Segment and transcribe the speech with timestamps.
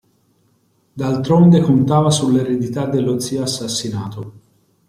[0.93, 4.33] D'altronde contava sull'eredità dello zio assassinato.